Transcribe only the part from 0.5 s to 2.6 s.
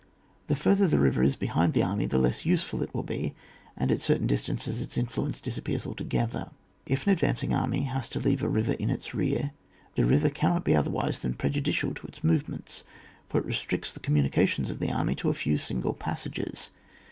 further the river is behind the army, the less